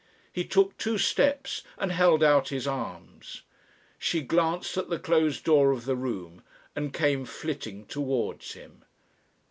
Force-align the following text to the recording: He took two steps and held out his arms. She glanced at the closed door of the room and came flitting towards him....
He 0.33 0.43
took 0.45 0.79
two 0.79 0.97
steps 0.97 1.61
and 1.77 1.91
held 1.91 2.23
out 2.23 2.49
his 2.49 2.65
arms. 2.65 3.43
She 3.99 4.21
glanced 4.21 4.75
at 4.75 4.89
the 4.89 4.97
closed 4.97 5.43
door 5.43 5.71
of 5.71 5.85
the 5.85 5.95
room 5.95 6.41
and 6.75 6.91
came 6.91 7.23
flitting 7.23 7.85
towards 7.85 8.53
him.... 8.53 8.83